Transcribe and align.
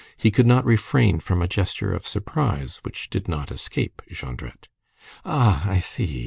He 0.17 0.31
could 0.31 0.47
not 0.47 0.65
refrain 0.65 1.19
from 1.19 1.43
a 1.43 1.47
gesture 1.47 1.93
of 1.93 2.07
surprise 2.07 2.79
which 2.81 3.07
did 3.07 3.27
not 3.27 3.51
escape 3.51 4.01
Jondrette. 4.09 4.67
"Ah! 5.23 5.61
I 5.69 5.77
see!" 5.77 6.19